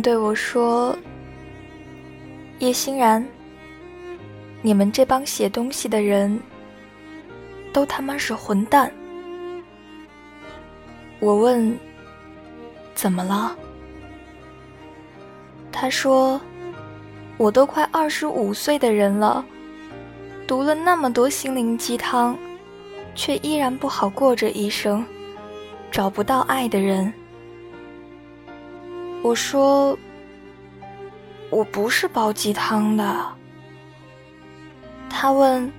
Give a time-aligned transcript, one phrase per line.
[0.00, 0.96] 对我说
[2.60, 3.26] ：“叶欣然，
[4.62, 6.40] 你们这帮写东西的人，
[7.72, 8.90] 都他妈是混蛋。”
[11.20, 11.78] 我问
[12.94, 13.56] ：“怎么了？”
[15.72, 16.40] 他说
[17.36, 19.44] ：“我都快二十五岁的人了，
[20.46, 22.36] 读了那么多心灵鸡汤，
[23.14, 25.04] 却依然不好过这一生，
[25.90, 27.12] 找不到爱的人。”
[29.24, 29.98] 我说
[31.48, 33.26] ：“我不是煲鸡汤的。”
[35.08, 35.72] 他问：“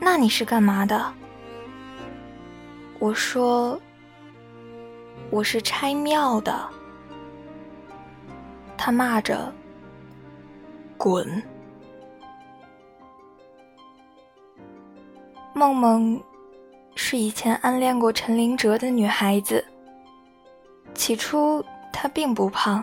[0.00, 1.14] 那你是干嘛的？”
[2.98, 3.80] 我说
[5.30, 6.68] ：“我是拆庙的。”
[8.76, 9.54] 他骂着
[10.98, 11.40] ：“滚！”
[15.54, 16.20] 梦梦
[16.96, 19.64] 是以前暗恋过陈林哲的女孩子，
[20.94, 21.64] 起初。
[21.92, 22.82] 他并不胖，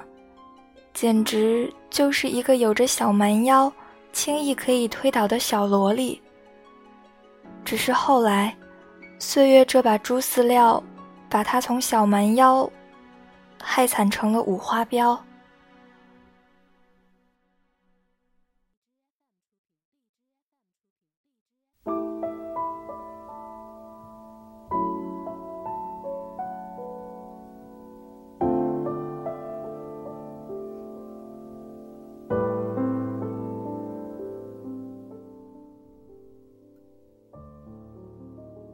[0.93, 3.71] 简直就是一个有着小蛮腰、
[4.11, 6.21] 轻易可以推倒的小萝莉。
[7.65, 8.55] 只是后来，
[9.19, 10.81] 岁月这把猪饲料，
[11.29, 12.69] 把他从小蛮腰
[13.61, 15.17] 害惨成了五花膘。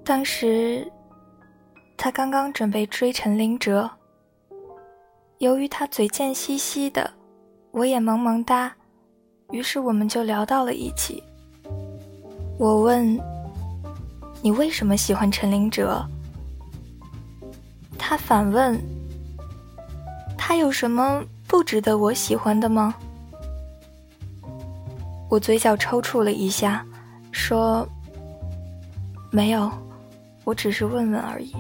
[0.06, 0.86] 当时，
[1.96, 3.90] 他刚刚准备追陈林哲。
[5.38, 7.10] 由于他嘴贱兮兮的，
[7.72, 8.76] 我也萌萌哒，
[9.52, 11.24] 于是我们就聊到了一起。
[12.60, 13.18] 我问
[14.44, 16.06] ：“你为什么喜欢陈林哲？”
[17.98, 18.78] 他反问
[20.38, 22.94] ：“他有什么不值得我喜欢的吗？”
[25.32, 26.86] 我嘴角抽搐了一下，
[27.32, 27.88] 说
[29.32, 29.72] ：“没有。”
[30.44, 31.56] 我只是问问而已。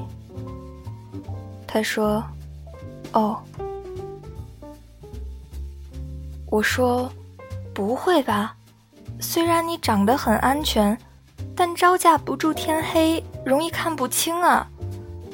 [1.67, 2.23] 他说
[3.13, 3.41] ：“哦。”
[6.51, 7.09] 我说
[7.73, 8.55] ：“不会吧？
[9.19, 10.95] 虽然你长得很安全，
[11.55, 14.67] 但招架不住天黑，容易看不清啊！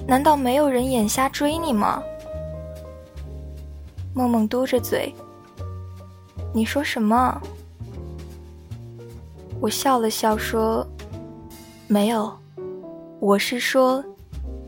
[0.08, 2.02] 难道没有人眼瞎追你吗？”
[4.16, 5.14] 梦梦嘟着嘴
[6.54, 7.42] ：“你说什么？”
[9.60, 10.88] 我笑了笑说
[11.88, 12.32] ：“没有。”
[13.22, 14.02] 我是说，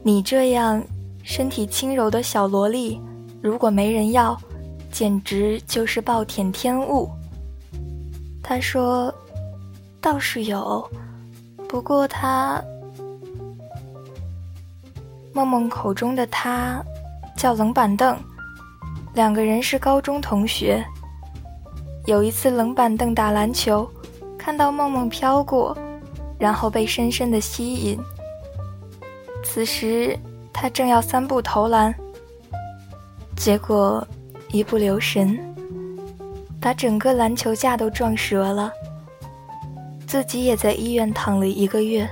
[0.03, 0.83] 你这样
[1.23, 2.99] 身体轻柔的小萝莉，
[3.41, 4.37] 如果没人要，
[4.91, 7.09] 简直就是暴殄天物。
[8.43, 9.13] 他说
[10.01, 10.85] ：“倒是有，
[11.69, 12.61] 不过他……”
[15.31, 16.83] 梦梦口中的他
[17.37, 18.17] 叫冷板凳，
[19.13, 20.83] 两个人是高中同学。
[22.05, 23.89] 有一次冷板凳打篮球，
[24.37, 25.77] 看到梦梦飘过，
[26.37, 27.97] 然后被深深的吸引。
[29.53, 30.17] 此时，
[30.53, 31.93] 他正要三步投篮，
[33.35, 34.07] 结果
[34.49, 35.37] 一不留神，
[36.61, 38.71] 把整个篮球架都撞折了，
[40.07, 42.09] 自己也在医院躺了一个月，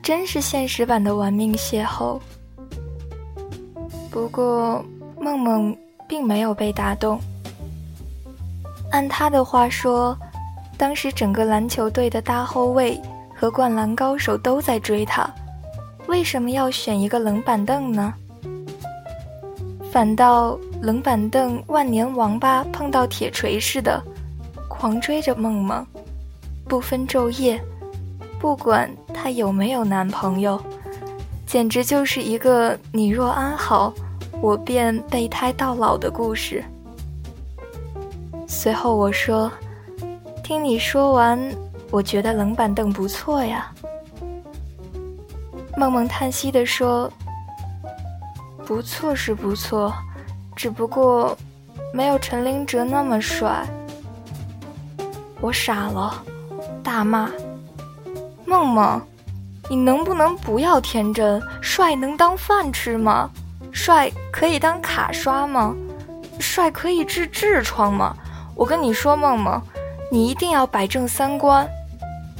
[0.00, 2.20] 真是现实版的玩命邂逅。
[4.12, 4.80] 不过，
[5.18, 5.76] 梦梦
[6.06, 7.18] 并没有被打动。
[8.92, 10.16] 按他的话说，
[10.78, 12.96] 当时整个篮球队的大后卫。
[13.42, 15.28] 和灌篮高手都在追他，
[16.06, 18.14] 为什么要选一个冷板凳呢？
[19.90, 24.00] 反倒冷板凳万年王八碰到铁锤似的，
[24.68, 25.84] 狂追着梦梦，
[26.68, 27.60] 不分昼夜，
[28.38, 30.56] 不管她有没有男朋友，
[31.44, 33.92] 简直就是一个你若安好，
[34.40, 36.62] 我便备胎到老的故事。
[38.46, 39.50] 随后我说
[40.44, 41.36] ：“听你说完。”
[41.92, 43.70] 我觉得冷板凳不错呀。
[45.76, 47.12] 梦梦叹息地说
[48.66, 49.92] ：“不错是不错，
[50.56, 51.36] 只不过
[51.92, 53.66] 没有陈林哲那么帅。”
[55.40, 56.24] 我傻了，
[56.82, 57.30] 大骂
[58.46, 59.00] ：“梦梦，
[59.68, 61.42] 你能不能不要天真？
[61.60, 63.28] 帅能当饭吃吗？
[63.70, 65.74] 帅可以当卡刷吗？
[66.38, 68.16] 帅可以治痔疮吗？
[68.54, 69.60] 我跟你说，梦梦，
[70.10, 71.68] 你一定要摆正三观，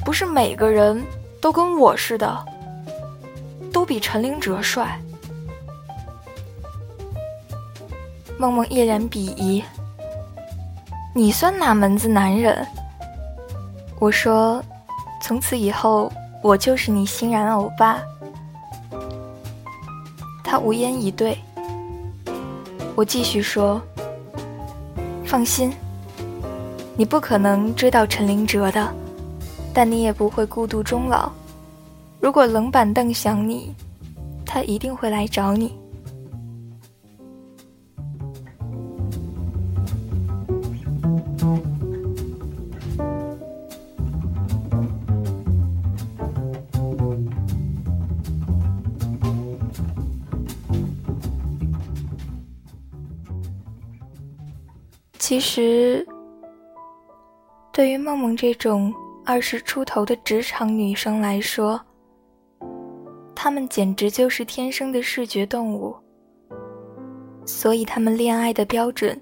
[0.05, 1.03] 不是每个人
[1.39, 2.45] 都跟我似的，
[3.71, 4.99] 都比陈林哲帅。
[8.37, 9.63] 梦梦一脸鄙夷
[11.15, 12.65] ：“你算哪门子男人？”
[13.99, 14.61] 我说
[15.21, 16.11] ：“从此以后，
[16.41, 18.01] 我就是你欣然欧巴。”
[20.43, 21.37] 他无言以对。
[22.95, 23.81] 我继续说
[25.25, 25.73] ：“放心，
[26.97, 28.93] 你不可能追到陈林哲的，
[29.73, 31.31] 但你也不会孤独终老。
[32.19, 33.73] 如果冷板凳想你，
[34.45, 35.73] 他一定会来找你。”
[55.17, 56.05] 其实，
[57.71, 58.93] 对于梦梦这种
[59.25, 61.79] 二十出头的职场女生来说，
[63.33, 65.95] 她们简直就是天生的视觉动物。
[67.45, 69.19] 所以，她们恋爱的标准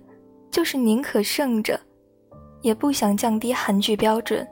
[0.49, 1.79] 就是宁可胜着，
[2.61, 4.47] 也不想降低韩剧标准。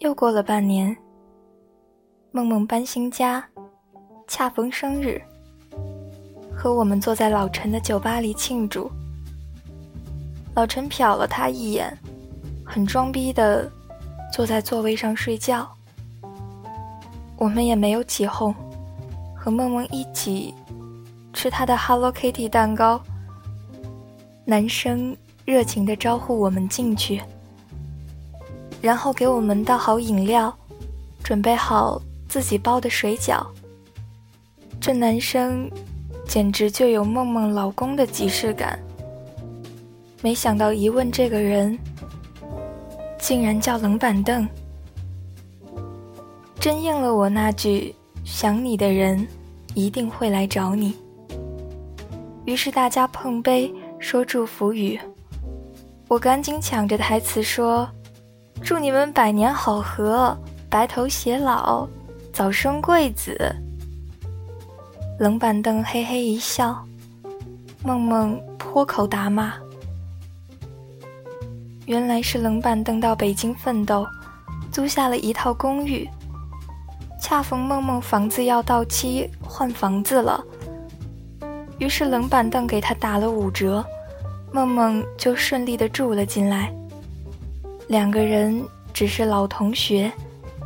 [0.00, 0.94] 又过了半年，
[2.30, 3.42] 梦梦搬新家，
[4.28, 5.20] 恰逢生日。
[6.54, 8.90] 和我们坐在老陈的酒吧里庆祝。
[10.56, 11.94] 老陈瞟了他一眼，
[12.64, 13.70] 很装逼的
[14.32, 15.68] 坐在座位上睡觉。
[17.36, 18.54] 我们也没有起哄，
[19.36, 20.54] 和梦梦一起
[21.34, 22.98] 吃他的 Hello Kitty 蛋糕。
[24.46, 25.14] 男生
[25.44, 27.20] 热情的招呼我们进去，
[28.80, 30.56] 然后给我们倒好饮料，
[31.22, 32.00] 准备好
[32.30, 33.46] 自己包的水饺。
[34.80, 35.70] 这男生。
[36.28, 38.76] 简直就有梦梦老公的即视感。
[40.26, 41.78] 没想到一问这个人，
[43.16, 44.44] 竟然叫冷板凳，
[46.58, 47.94] 真应了我那句
[48.26, 49.24] “想你的人
[49.74, 50.96] 一定会来找你”。
[52.44, 54.98] 于是大家碰杯说祝福语，
[56.08, 57.88] 我赶紧抢着台词说
[58.60, 60.36] ：“祝你们百年好合，
[60.68, 61.86] 白头偕老，
[62.32, 63.38] 早生贵子。”
[65.20, 66.84] 冷板凳嘿嘿一笑，
[67.84, 69.54] 梦梦破口大骂。
[71.86, 74.06] 原来是冷板凳到北京奋斗，
[74.70, 76.08] 租下了一套公寓。
[77.20, 80.44] 恰逢梦梦房子要到期换房子了，
[81.78, 83.84] 于是冷板凳给他打了五折，
[84.52, 86.72] 梦梦就顺利的住了进来。
[87.88, 88.62] 两个人
[88.92, 90.12] 只是老同学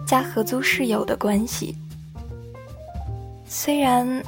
[0.06, 1.76] 加合租室友的关系，
[3.46, 4.22] 虽然。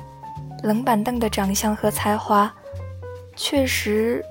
[0.63, 2.49] 冷板凳的长相和才华，
[3.35, 4.25] 确实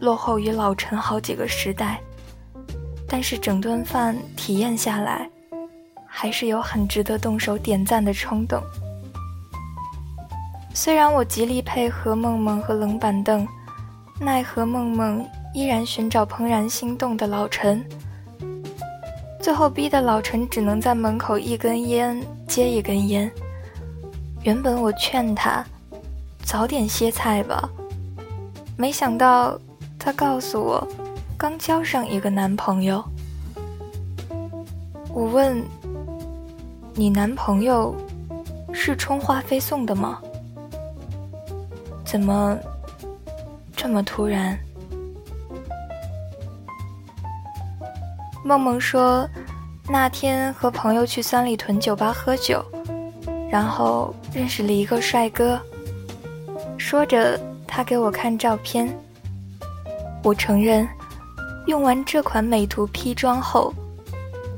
[0.00, 2.00] 落后于老陈好几个时代，
[3.08, 5.28] 但是整顿饭体验下来，
[6.06, 8.62] 还是有很值得动手点赞的冲动。
[10.74, 13.46] 虽然我极力配合梦梦和冷板凳，
[14.20, 17.82] 奈何梦梦依然寻找怦然心动的老陈，
[19.40, 23.30] 最后逼得老陈只能在门口一根烟接一根烟。
[24.42, 25.64] 原本我劝他
[26.42, 27.68] 早点歇菜吧，
[28.76, 29.58] 没想到
[30.06, 30.86] 他告诉我
[31.36, 33.02] 刚交上一个男朋友。
[35.12, 35.60] 我问
[36.94, 37.92] ：“你男朋友
[38.72, 40.20] 是充话费送的吗？
[42.04, 42.56] 怎么
[43.76, 44.56] 这么突然？”
[48.44, 49.28] 梦梦说
[49.90, 52.64] ：“那天和朋友去三里屯酒吧喝酒。”
[53.50, 55.60] 然后认识了一个帅哥。
[56.78, 57.36] 说着，
[57.66, 58.88] 他给我看照片。
[60.26, 60.88] 我承认，
[61.66, 63.72] 用完这款美图 P 妆后，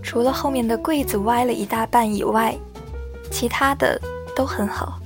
[0.03, 2.57] 除了后面的柜子歪了一大半以外，
[3.31, 4.01] 其他的
[4.35, 4.99] 都很好。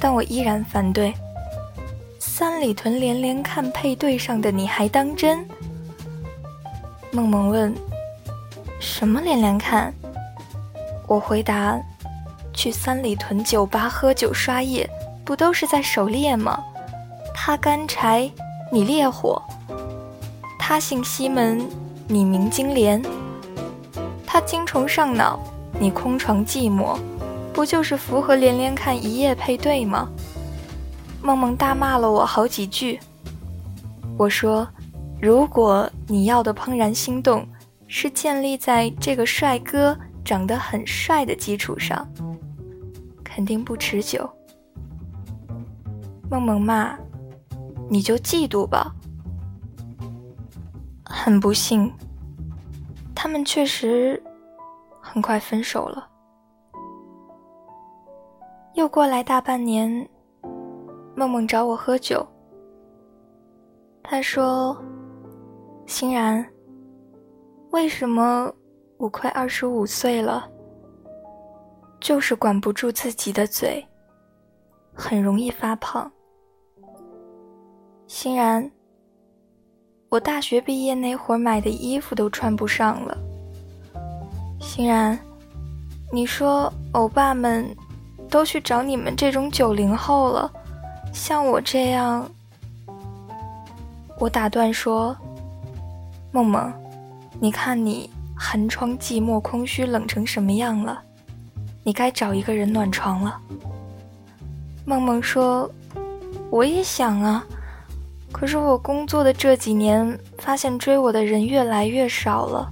[0.00, 1.14] 但我依然反对。
[2.18, 5.46] 三里屯连连看配对上的你还当真？
[7.12, 7.72] 梦梦问
[8.80, 9.94] ：“什么连连看？”
[11.06, 11.80] 我回答
[12.52, 14.90] ：“去三里屯酒吧喝酒刷夜，
[15.24, 16.60] 不都是在狩猎吗？
[17.32, 18.28] 他干柴，
[18.72, 19.40] 你烈火；
[20.58, 21.66] 他姓西门，
[22.08, 23.00] 你名金莲；
[24.26, 25.38] 他精虫上脑，
[25.78, 26.98] 你空床寂寞，
[27.52, 30.08] 不就是符合连连看一夜配对吗？”
[31.22, 33.00] 梦梦大骂了我好几句。
[34.18, 34.66] 我说
[35.20, 37.46] ：“如果你要的怦然心动
[37.86, 42.06] 是建立在这个帅哥长得很帅的基础上，
[43.24, 44.28] 肯定不持久。
[46.30, 46.96] 梦梦骂，
[47.88, 48.94] 你就嫉妒吧。
[51.04, 51.92] 很不幸，
[53.14, 54.22] 他们确实
[55.00, 56.08] 很快分手了。
[58.74, 60.08] 又过来大半年，
[61.14, 62.26] 梦梦找我喝酒。
[64.02, 64.76] 他说
[65.86, 66.44] ：“欣然，
[67.70, 68.52] 为什么
[68.98, 70.48] 我快二十五岁了，
[72.00, 73.84] 就是管不住自己的嘴，
[74.94, 76.10] 很容易发胖？”
[78.08, 78.70] 欣然，
[80.08, 83.18] 我大学毕业那会儿买的衣服都穿不上了。
[84.60, 85.18] 欣然，
[86.12, 87.66] 你说欧巴们
[88.30, 90.50] 都去找你们这种九零后了，
[91.12, 92.30] 像我这样，
[94.20, 95.14] 我打断说
[96.30, 96.72] ：“梦梦，
[97.40, 101.02] 你看你寒窗寂寞空虚冷成什么样了？
[101.82, 103.40] 你该找一个人暖床了。”
[104.86, 105.68] 梦梦说
[106.50, 107.44] ：“我也想啊。”
[108.32, 112.70] 可是我工作的这几年，发现追我的人越来越少了。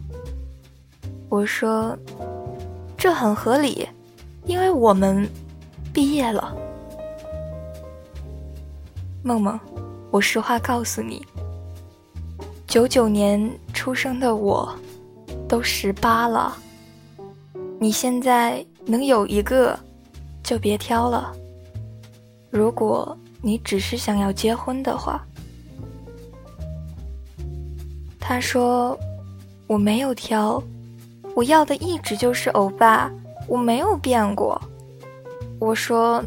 [1.30, 1.96] 我说，
[2.99, 3.88] 这很合理，
[4.44, 5.26] 因为我们
[5.90, 6.54] 毕业了。
[9.23, 9.58] 梦梦，
[10.11, 11.25] 我实话告诉你，
[12.66, 14.70] 九九年出生的我，
[15.49, 16.54] 都十八了。
[17.80, 19.78] 你现在能有一个，
[20.42, 21.32] 就别挑了。
[22.50, 25.25] 如果你只是想要结婚的话。
[28.26, 28.98] 他说
[29.68, 30.60] ：“我没有挑，
[31.34, 33.10] 我要的一直就是欧巴，
[33.46, 34.58] 我没有变过。”
[35.60, 36.24] 我说：“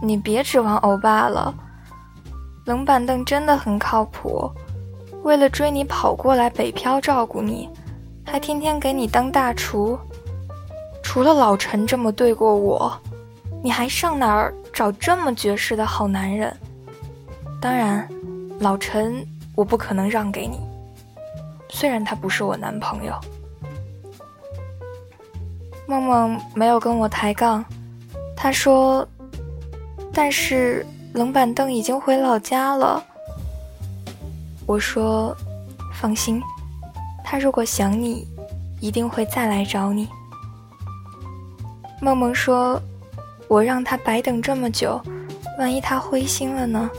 [0.00, 1.52] 你别指望欧巴了，
[2.64, 4.48] 冷板凳真的很靠谱，
[5.24, 7.68] 为了追你跑过来北漂照顾你，
[8.24, 9.98] 还天天给你当大厨。
[11.02, 12.96] 除了老陈这么对过我，
[13.64, 16.56] 你还上哪儿找这么绝世的好男人？
[17.60, 18.08] 当然，
[18.60, 19.26] 老陈
[19.56, 20.60] 我不可能让给你。”
[21.72, 23.14] 虽然他不是我男朋友，
[25.86, 27.64] 梦梦没有跟我抬杠。
[28.36, 29.06] 他说
[30.12, 30.84] ：“但是
[31.14, 33.02] 冷板凳已经回老家了。”
[34.66, 35.36] 我说
[35.94, 36.42] ：“放心，
[37.24, 38.26] 他如果想你，
[38.80, 40.08] 一定会再来找你。”
[42.00, 42.80] 梦梦说
[43.48, 45.00] ：“我让他白等这么久，
[45.58, 46.90] 万一他灰心了呢？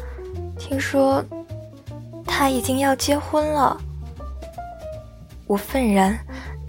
[0.58, 1.24] 听说
[2.26, 3.80] 他已经要结婚了。”
[5.52, 6.18] 我愤然，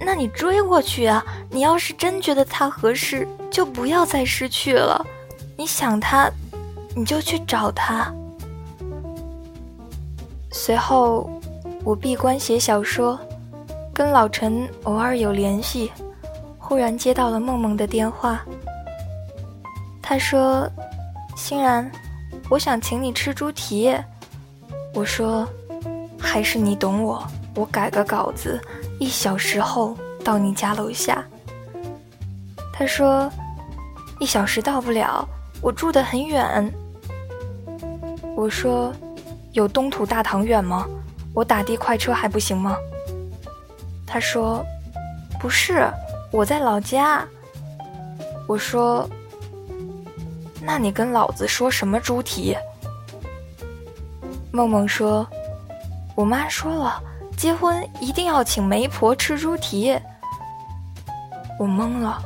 [0.05, 1.25] 那你追过去啊！
[1.49, 5.07] 你要是真觉得他合适，就不要再失去了。
[5.57, 6.29] 你想他，
[6.97, 8.13] 你就去找他。
[10.51, 11.31] 随后，
[11.85, 13.17] 我闭关写小说，
[13.95, 15.93] 跟老陈偶尔有联系。
[16.59, 18.45] 忽然接到了梦梦的电话，
[20.03, 20.69] 他说
[21.39, 21.89] ：“欣然，
[22.51, 23.97] 我想请你吃猪蹄。”
[24.93, 25.47] 我说
[26.19, 28.61] ：“还是你懂我。”我改个稿子，
[28.99, 31.25] 一小时后到你家楼下。
[32.73, 33.31] 他说，
[34.19, 35.29] 一小时到不了，
[35.61, 36.73] 我住得很远。
[38.35, 38.93] 我说，
[39.53, 40.87] 有东土大唐远吗？
[41.35, 42.77] 我打的快车还不行吗？
[44.07, 44.65] 他说，
[45.39, 45.87] 不是，
[46.31, 47.27] 我在老家。
[48.49, 49.09] 我说，
[50.61, 52.57] 那你跟老子说什么猪蹄？
[54.51, 55.27] 梦梦说，
[56.15, 57.03] 我妈说了。
[57.43, 59.99] 结婚一定要请媒婆吃猪蹄，
[61.59, 62.23] 我懵了。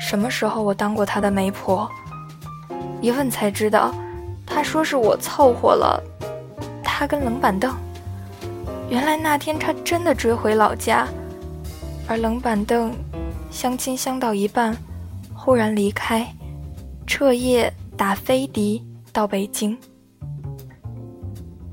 [0.00, 1.86] 什么时候我当过他的媒婆？
[3.02, 3.94] 一问才知道，
[4.46, 6.02] 他说是我凑合了
[6.82, 7.76] 他跟冷板凳。
[8.88, 11.06] 原来那天他真的追回老家，
[12.08, 12.90] 而冷板凳
[13.50, 14.74] 相亲相到一半，
[15.34, 16.26] 忽然离开，
[17.06, 19.76] 彻夜打飞的到北京，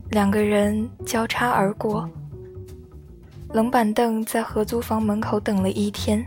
[0.10, 2.06] 两个人交叉而过。
[3.52, 6.24] 冷板凳在合租房门口等了一天，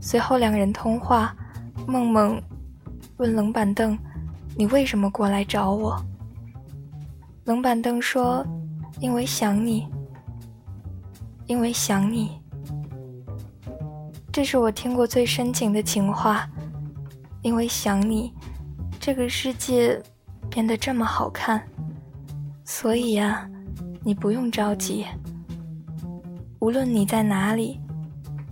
[0.00, 1.36] 随后两人通话。
[1.86, 2.40] 梦梦
[3.16, 3.98] 问冷板凳
[4.56, 6.00] ：“你为什么过来找我？”
[7.44, 8.46] 冷板凳说
[9.00, 9.88] ：“因为想你，
[11.46, 12.40] 因为想你。”
[14.32, 16.48] 这是我听过最深情的情话。
[17.42, 18.32] 因为想你，
[19.00, 20.00] 这个世界
[20.48, 21.60] 变得这么好看。
[22.64, 23.50] 所以呀，
[24.04, 25.04] 你不用着急。
[26.62, 27.80] 无论你在哪里，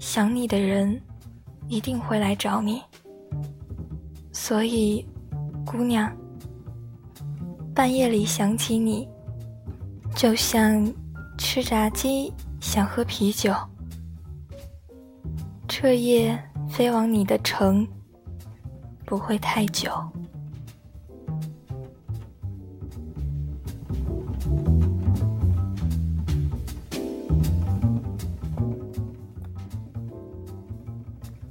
[0.01, 1.01] 想你的人
[1.69, 2.83] 一定会来找你。
[4.33, 5.07] 所以，
[5.65, 6.13] 姑娘，
[7.73, 9.09] 半夜里想起你，
[10.17, 10.93] 就像
[11.39, 13.55] 吃炸鸡想喝啤酒。
[15.69, 16.37] 彻夜
[16.69, 17.87] 飞往你的城，
[19.07, 19.89] 不会太久。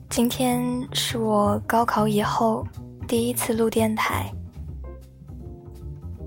[0.09, 0.59] 今天
[0.91, 2.65] 是我高考以后
[3.07, 4.25] 第一次录电台，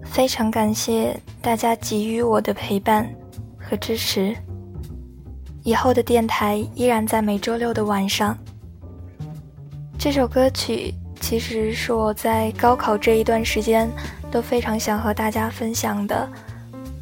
[0.05, 3.13] 非常感谢大家给予我的陪伴
[3.59, 4.35] 和支持。
[5.65, 8.39] 以后的电台依然在每周六的晚上。
[9.99, 13.91] 这首歌曲其实是我在高考这一段时间
[14.31, 16.29] 都非常想和大家分享的，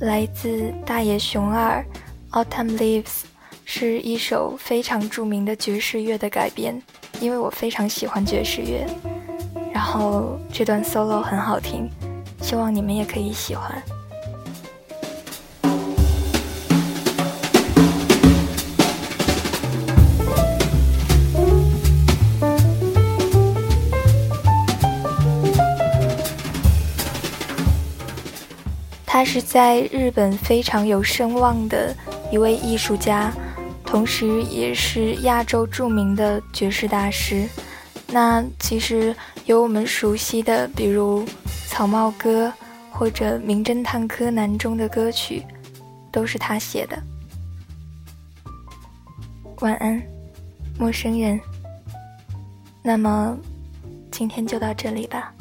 [0.00, 1.84] 来自大野熊二
[2.44, 3.04] 《Autumn Leaves》。
[3.72, 6.82] 是一首非常著名的爵士乐的改编，
[7.20, 8.84] 因为我非常喜欢爵士乐，
[9.72, 11.88] 然后这段 solo 很好听，
[12.42, 13.80] 希望你们也可以喜欢。
[29.06, 31.94] 他是在日本非常有声望的
[32.32, 33.32] 一位艺术家。
[33.90, 37.48] 同时，也是亚洲著名的爵士大师。
[38.06, 39.12] 那其实
[39.46, 41.24] 有我们熟悉的，比如
[41.66, 42.46] 《草帽歌》
[42.96, 45.44] 或者《名侦探柯南》中的歌曲，
[46.12, 46.96] 都是他写的。
[49.58, 50.00] 晚安，
[50.78, 51.40] 陌生人。
[52.82, 53.36] 那么，
[54.12, 55.34] 今天就到这里吧。